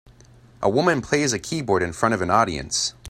[0.63, 2.95] A woman plays a keyboard in front of an audience.